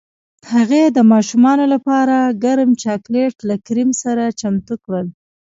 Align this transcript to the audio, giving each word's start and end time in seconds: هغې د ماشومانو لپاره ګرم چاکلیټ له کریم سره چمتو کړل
هغې 0.53 0.83
د 0.95 0.97
ماشومانو 1.11 1.65
لپاره 1.73 2.15
ګرم 2.43 2.69
چاکلیټ 2.83 3.35
له 3.49 3.55
کریم 3.65 3.89
سره 4.03 4.23
چمتو 4.39 4.75
کړل 4.85 5.07